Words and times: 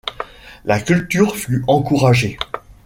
La 0.65 0.79
culture 0.79 1.35
fut 1.35 1.63
encouragée. 1.67 2.39